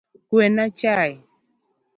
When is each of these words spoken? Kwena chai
Kwena 0.29 0.65
chai 0.77 1.13